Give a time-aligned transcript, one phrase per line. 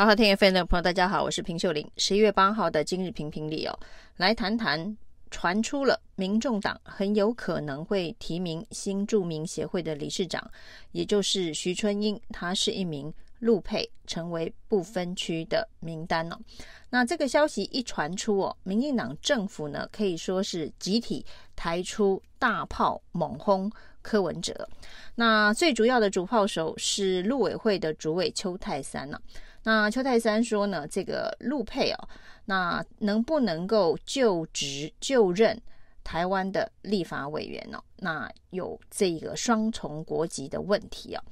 [0.00, 1.86] 好好听 FM 的朋友，大家好，我是平秀玲。
[1.98, 3.78] 十一月八号的今日评评里哦，
[4.16, 4.96] 来谈谈
[5.30, 10.42] 传出了民众党很有可能会提名新著名协会的理事长，
[10.92, 16.38] 也就是徐春英，他是一名陆配，成为不分区的名单哦。
[16.88, 21.22] 那这个消息一传出哦，民进党政府呢可以说是集体
[21.54, 23.70] 抬出大炮猛轰
[24.00, 24.66] 柯文哲。
[25.14, 29.20] 那最主要的主炮手是陆委会的主委邱太三呢、
[29.64, 32.08] 那邱太三说呢，这个陆配哦，
[32.46, 35.60] 那能不能够就职就任
[36.02, 37.84] 台湾的立法委员呢、哦？
[37.98, 41.22] 那有这个双重国籍的问题、哦。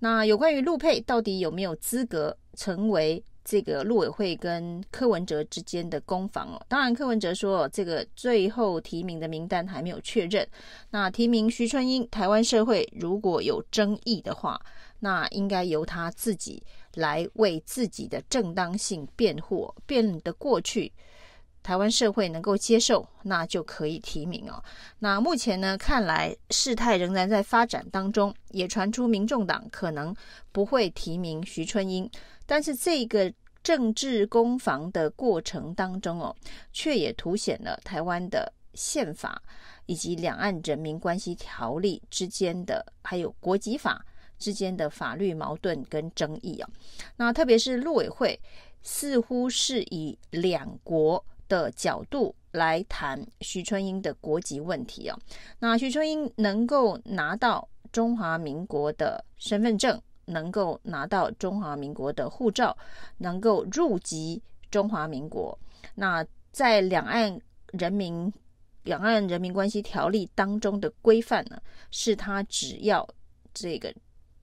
[0.00, 6.60] 那有关于陆配到底有没有资格成为这个陆委会跟柯文哲之间的攻防哦？
[6.68, 10.46] 当然，柯文哲说这个最后提名的名单还没有确认。
[10.90, 14.60] 那提名徐春英，台湾社会如果有争议的话，
[14.98, 16.62] 那应该由他自己。
[16.98, 20.92] 来为自己的正当性辩护，辩得过去，
[21.62, 24.62] 台湾社会能够接受，那就可以提名哦。
[24.98, 30.14] 那目前呢，看来事态仍然在发展当中，也传出民众党可能
[30.50, 32.10] 不会提名徐春英，
[32.44, 36.34] 但是这个政治攻防的过程当中哦，
[36.72, 39.40] 却也凸显了台湾的宪法
[39.86, 44.04] 以及两岸人民关系条例之间的，还有国籍法。
[44.38, 46.70] 之间的法律矛盾跟争议啊，
[47.16, 48.38] 那特别是陆委会
[48.82, 55.18] 似乎是以两国的角度来谈徐春英的国籍问题啊。
[55.58, 62.76] 那徐春英能够拿到中华民国的身份证，能够拿到中华民国的护照，
[63.18, 65.58] 能够入籍中华民国，
[65.94, 67.38] 那在两岸
[67.72, 68.32] 人民
[68.84, 73.06] 两岸人民关系条例当中的规范呢，是他只要
[73.52, 73.92] 这个。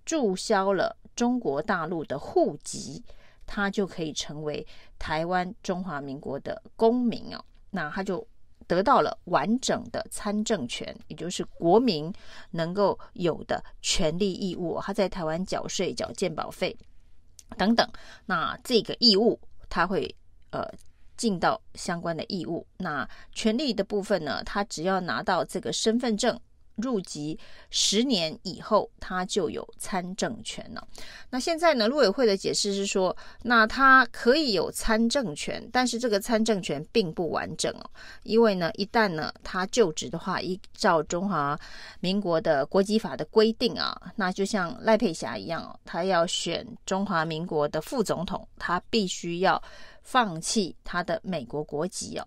[0.06, 3.04] 注销了中国大陆的户籍，
[3.46, 4.66] 他就可以成为
[5.00, 7.44] 台湾中华民国的公民哦。
[7.72, 8.26] 那他就
[8.68, 12.14] 得到了完整的参政权，也就是国民
[12.52, 14.80] 能够有的权利义务。
[14.82, 16.78] 他在台湾缴税、缴健保费
[17.58, 17.88] 等等，
[18.26, 20.16] 那这个义务他会
[20.52, 20.68] 呃
[21.18, 22.66] 尽到相关的义务。
[22.78, 26.40] 那权利的部分呢，他只要拿到这个身份证。
[26.76, 30.88] 入籍十年以后，他就有参政权了。
[31.30, 37.90] 那现在呢，陆委会的解释是说，那他可以有参政权，但是这个参政权并不完整哦，
[38.24, 41.58] 因为呢，一旦呢他就职的话，依照中华
[42.00, 49.62] 民国的国籍法的规定啊，那就像赖佩霞一样哦，他要选中华民国的副总统，他必须要。
[50.06, 52.26] 放弃他的美国国籍哦，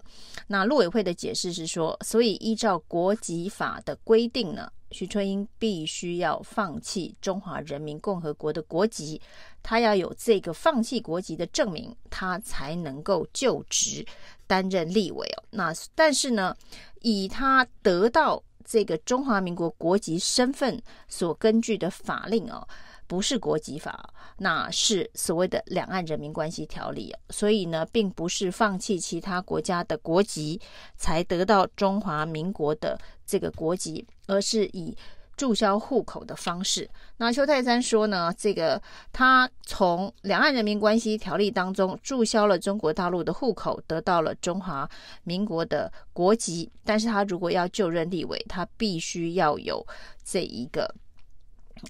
[0.49, 9.21] 那陆委会的解释是说，所以依照国籍法的规定呢，徐春英必须要放弃中华人民共和国的国籍，
[9.63, 14.05] 他要有这个放弃国籍的证明，他才能够就职
[14.49, 15.45] 担任立委哦。
[15.51, 16.57] 那但是呢，
[17.01, 22.69] 以他得到这个中华民国国籍身份所根据的法令哦。
[23.07, 30.61] 不是国籍法，那是所谓的两岸人民关系条例，所以呢，并不是放弃其他国家的国籍
[30.95, 34.95] 才得到中华民国的这个国籍，而是以
[35.39, 36.87] 注销户口的方式。
[37.17, 44.87] 那邱泰三说呢，这个他从两岸人民关系条例当中注销了中国大陆的户口，得到了中华
[45.23, 49.87] 民国的国籍，但是他如果要就任立委，他必须要有
[50.23, 50.95] 这一个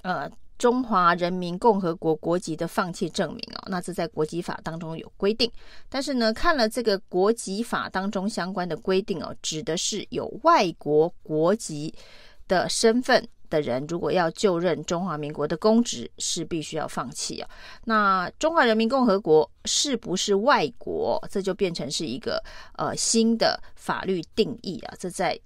[0.02, 0.30] 呃。
[0.58, 5.48] 中华人民共和国国籍的放弃证明哦，那这在国籍法当中有规定。
[5.88, 11.94] 但是呢，看了这个国籍法当中相关的规定哦，指的是有外国国籍
[12.48, 17.48] 的身份的人，如果要就任中华民国的公职，是必须要放弃啊。
[17.84, 21.22] 那中华人民共和国是不是外国？
[21.30, 22.42] 这就变成是一个
[22.76, 24.94] 呃新的法律定义啊。
[24.98, 25.38] 这在。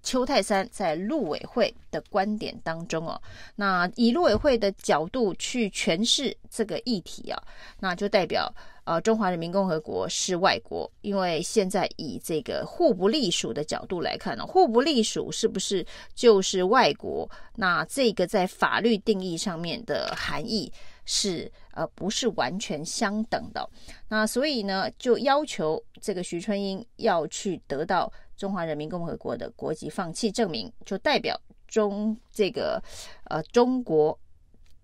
[0.00, 3.20] 邱太三在陆委会的观点当中哦，
[3.56, 7.42] 那以陆委会的角度去诠释这个议题啊，
[7.80, 8.50] 那就代表
[8.88, 17.28] 呃中华人民共和国是外国，因为现在以这个互不隶属的角度来看呢，互不隶属是不是就是外国？
[17.56, 20.72] 那这个在法律定义上面的含义
[21.04, 23.68] 是呃不是完全相等的，
[24.08, 28.10] 那所以呢就要求这个徐春英要去得到。
[28.38, 31.36] 中华人民共和国的国籍放弃证明，就代表
[31.66, 32.80] 中这个
[33.24, 34.16] 呃中国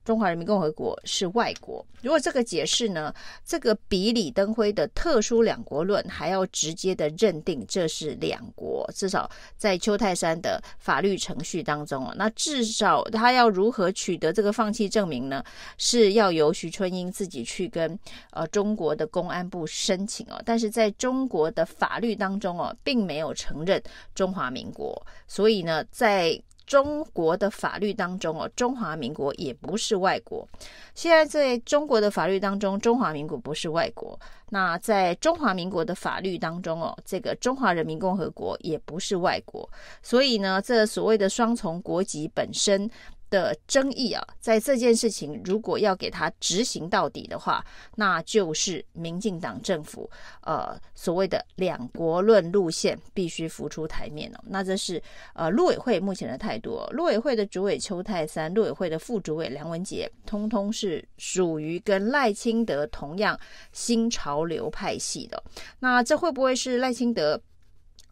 [0.04, 1.84] 中华人民共和国是外国。
[2.02, 3.12] 如果这个解释呢，
[3.44, 15.42] 这个比李登辉的特殊两国论还要直接的认定这是两国，至少在邱太山的法律程序当中啊，那至少他要如何取得这个放弃证明呢？
[15.78, 17.98] 是要由徐春英自己去跟
[18.32, 23.82] 呃中国的公安部申请哦，但是在中国的法律当中哦，并没有承认
[24.14, 30.46] 中华民国，所以呢，在中国的法律当中哦，中华民国也不是外国。
[30.94, 34.18] 现在在中国的法律当中，中华民国不是外国。
[34.50, 39.68] 那在中华民国的法律当中哦，这个中华人民共和国也不是外国。
[40.02, 42.90] 所以呢，这所谓的双重国籍本身。
[43.34, 47.64] 的争议啊，在这件事情如果要给他执行到底的话，
[47.96, 50.08] 那就是民进党政府
[50.42, 54.38] 呃所谓的两国论路线必须浮出台面哦。
[54.46, 55.02] 那这是
[55.34, 56.80] 呃陆委会目前的态度。
[56.92, 63.36] 陆委会的主委邱泰三，陆委会的副主委梁文杰，通通是属于跟赖清德同样
[63.72, 65.42] 新潮流派系的。
[65.80, 67.40] 那这会不会是赖清德？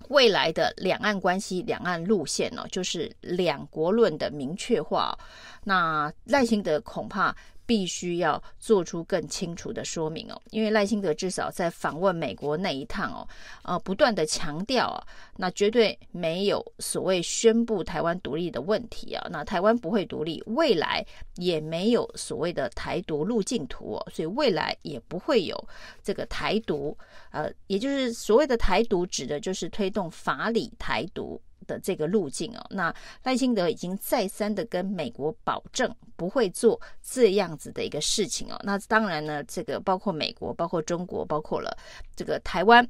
[0.09, 5.17] 未来的两岸关系、两岸路线呢，就是两国论的明确化。
[5.65, 7.35] 那赖清德恐怕。
[7.65, 13.29] 必须要做出更清楚的说明哦，因为赖清德至少在访问美国那一趟哦，
[13.63, 15.07] 呃，不断的强调啊，
[15.37, 21.05] 那绝对没有所谓宣布台湾独立的问题啊，那台湾不会独立，未来
[21.37, 25.69] 也没有所谓的台独路径图哦，所以未来也不会有
[26.03, 26.97] 这个台独，
[27.31, 31.41] 呃，也就是所谓的台独，指的就是推动法理台独。
[31.67, 38.61] 的这个路径哦，那赖清德已经再三的跟美国保证不会做这样子的一个事情哦。
[38.63, 41.77] 那当然呢，这个包括美国、包括中国、包括了
[42.15, 42.87] 这个台湾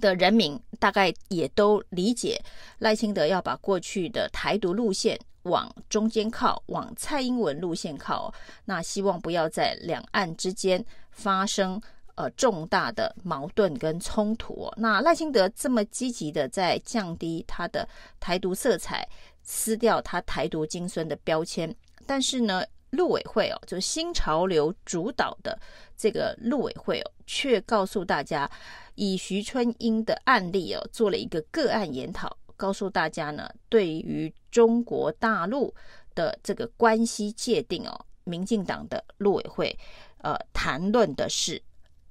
[0.00, 2.40] 的人民，大概也都理解
[2.78, 8.32] 赖清德要把过去的台独路线往中间靠，往蔡英文路线靠。
[8.64, 11.80] 那希望不要在两岸之间发生。
[12.16, 17.86] 呃，重大的矛盾跟冲突哦，那赖清德这么积极的在降低他的
[18.18, 19.06] 台独色彩，
[19.42, 21.74] 撕掉他台独精神的标签，
[22.06, 25.60] 但是呢，陆委会哦，就新潮流主导的
[25.94, 28.50] 这个陆委会哦，却告诉大家，
[28.94, 35.74] 以徐春英的案例哦，做了一个个案研讨，告诉大家呢，对于中国大陆
[36.14, 39.78] 的这个关系界定哦，民进党的陆委会
[40.22, 41.62] 呃谈论的是。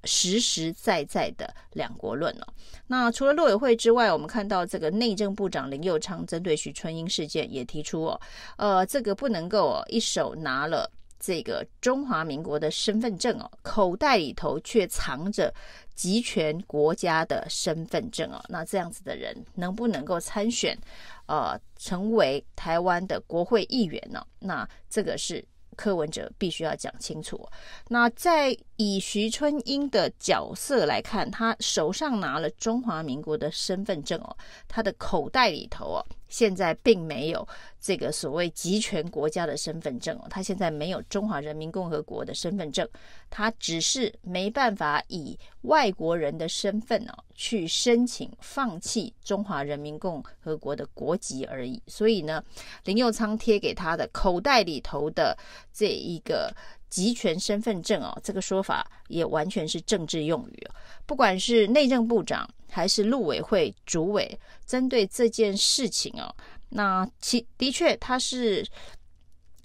[0.04, 2.46] 实实在在的两国论哦。
[2.86, 8.20] 那除了陆委会之外，我们看到这个内政部长林佑昌针对徐春英事件也提出哦，
[8.58, 10.88] 呃，这个不能够哦，一手拿了
[11.18, 15.52] 这个中华民国的身份证哦，口袋里头却藏着
[15.94, 18.40] 集权国家的身份证哦。
[18.48, 20.78] 那这样子的人能不能够参选，
[21.26, 24.24] 呃，成为台湾的国会议员呢？
[24.38, 25.44] 那这个是。
[25.76, 27.46] 柯文哲必须要讲清楚。
[27.88, 34.36] 那在以徐春英的角色来看，他手上拿了中华民国的身份证哦，
[34.66, 36.06] 他的口袋里头哦。
[36.28, 37.46] 现在并没有
[37.80, 42.88] 这个所谓集权国家的身份证哦，他现在没有中华人民共和国的身份证，
[43.30, 51.80] 他只是没办法以外国人的身份哦去申请放弃中华人民共和国的国籍而已。
[51.86, 52.42] 所以呢，
[52.84, 55.36] 林佑昌贴给他的口袋里头的
[55.72, 56.52] 这一个
[56.88, 60.66] 集权身份证哦，这个说法也完全是政治用语。
[61.04, 66.34] 不管是内政部长还是陆委会主委，针对这件事情哦，
[66.68, 68.66] 那其的确他是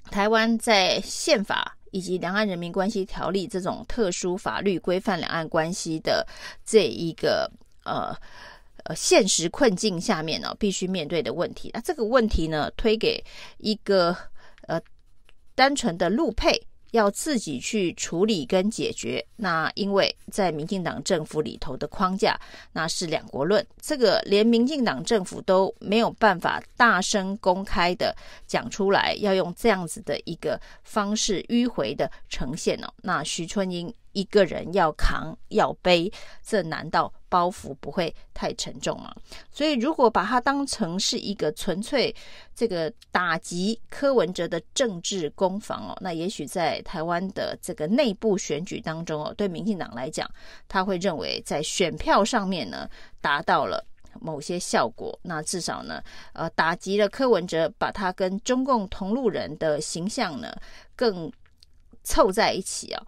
[0.09, 6.25] 台湾在宪法以及两岸人民关系条例这种特殊法律规范两岸关系的
[6.65, 7.51] 这一个
[7.83, 8.15] 呃
[8.85, 11.69] 呃现实困境下面呢、必须面对的问题。
[11.73, 13.23] 那这个问题呢，推给
[13.57, 14.15] 一个
[14.67, 14.81] 呃
[15.53, 16.67] 单纯的陆配。
[16.91, 22.39] 要自己去处理跟解决，那因为在民进党政府里头的框架，
[22.71, 33.93] 那是两国论，这个连民进党政府都没有办法大声公开的讲出来，要用这样子的一个方式迂回的呈现哦，那徐春英。
[34.13, 36.11] 一个人要扛要背，
[36.45, 39.13] 这难道包袱不会太沉重吗？
[39.51, 42.13] 所以，如果把它当成是一个纯粹
[42.53, 50.29] 这个打击柯文哲的政治攻防哦，那也许在台湾的这个内部选举当中哦，对民进党来讲，
[50.67, 52.89] 他会认为在选票上面呢
[53.21, 53.85] 达到了
[54.19, 56.03] 某些效果，那至少呢，
[56.33, 60.53] 呃，打击了柯文哲，把他跟中共同路人的形象呢
[60.95, 61.31] 更。
[62.03, 63.03] 凑在一起啊，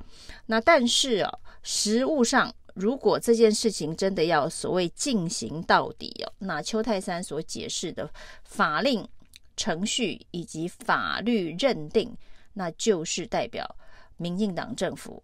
[0.45, 8.09] 那但是啊，实务上如果这件事情真的要所谓进行到底哦，那邱太三所解释的
[8.43, 9.07] 法令
[9.55, 12.15] 程序以及法律认定，
[12.53, 13.75] 那就是代表
[14.17, 15.23] 民进党政府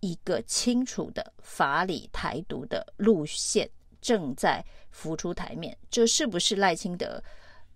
[0.00, 3.68] 一个清楚的法理台独的路线
[4.00, 5.76] 正在浮出台面。
[5.90, 7.22] 这是不是赖清德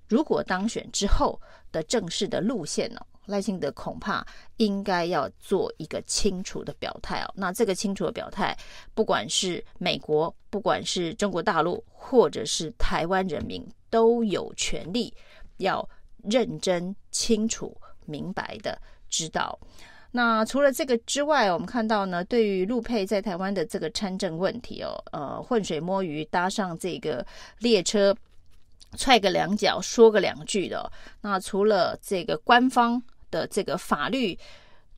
[0.08, 3.00] 如果当选之后的正式的路线呢？
[3.30, 7.32] 赖清德恐怕应该要做一个清楚的表态哦。
[7.36, 8.54] 那这个清楚的表态，
[8.92, 15.14] 不管是美国，不管是中国大陆，或者是台湾人民，都有权利
[15.58, 15.88] 要
[16.24, 19.58] 认真、清楚、明白的知道。
[20.10, 27.24] 那除了这个之外，我们看到呢，对于陆配在台湾的这个参政问题哦，呃，浑水摸鱼，搭上这个
[27.60, 28.14] 列车，
[28.98, 30.90] 踹个两脚，说个两句的。
[31.20, 33.00] 那除了这个官方。
[33.30, 34.38] 的这个法律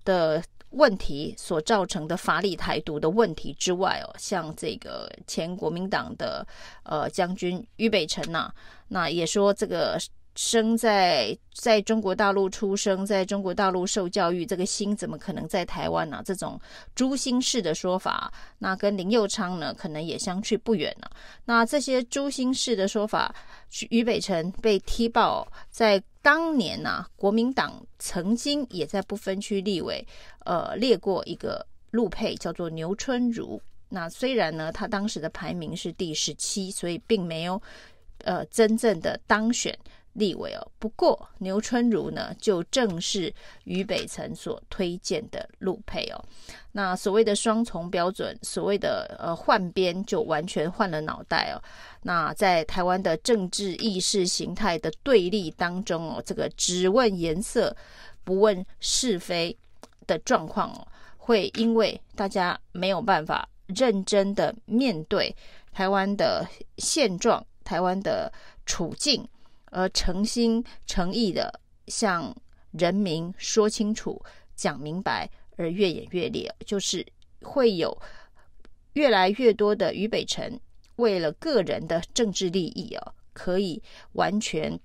[0.04, 6.46] 的问题所造成的法理台独的问题之外哦，像这个前国民党的
[6.84, 8.52] 呃将军于北辰呐、
[8.88, 9.98] 那也说这个。
[10.34, 16.58] 生在在中国大陆出生，在中国大陆受教育，这个心怎么可能在台湾呢、这种
[16.94, 21.10] 诛心式的说法，那跟林佑昌呢，可能也相去不远了、
[21.44, 23.34] 那这些诛心式的说法，
[23.90, 30.07] 于北辰被踢爆，在当年呢、国民党曾经也在不分区立委，
[30.45, 33.61] 呃，列过一个陆配，叫做牛春如。
[33.88, 37.61] 那虽然呢，他当时的排名是第十七，所以并没有
[38.25, 39.76] 呃真正的当选。
[40.14, 43.33] 立委哦，不过牛春如呢，就正是
[43.64, 46.25] 于北辰所推荐的陆配哦。
[46.73, 51.57] 那所谓的双重标准，所谓的呃换边，就完全换了脑袋哦。
[52.02, 57.75] 那在台湾的政治意识形态的对立当中哦，这个只问颜色
[58.25, 59.57] 不问是非
[60.07, 65.35] 的状况哦，会因为大家没有办法认真的面对
[65.73, 68.31] 台湾的现状、台湾的
[68.66, 69.26] 处境。
[69.73, 72.35] 而诚心诚意的向
[72.71, 74.23] 人民说清楚、
[74.55, 77.05] 讲明白，而越演越烈，就是
[77.41, 78.00] 会有
[78.93, 80.61] 越来越多的于北辰
[80.97, 84.79] 为了个人的政治利益啊，可以完全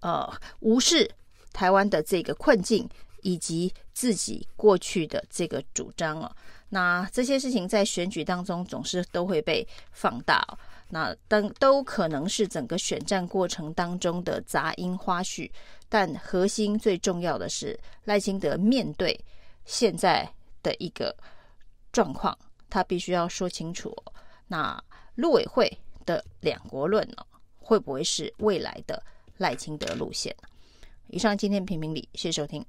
[0.00, 1.10] 呃无视
[1.52, 2.88] 台湾的这个困境
[3.22, 6.36] 以及自己过去的这个主张啊。
[6.68, 10.46] 那这些事情在选举当中总是都会被放大。
[10.94, 15.50] 那等都可能是整个选战过程当中的杂音花絮，
[15.88, 19.18] 但核心最重要的是赖清德面对
[19.64, 20.32] 现在
[20.62, 21.12] 的一个
[21.90, 22.38] 状况，
[22.70, 23.92] 他必须要说清楚。
[24.46, 24.80] 那
[25.16, 25.68] 陆委会
[26.06, 27.16] 的两国论呢，
[27.58, 29.02] 会不会是未来的
[29.38, 30.32] 赖清德路线？
[31.08, 32.64] 以上今天评评理，谢谢收听。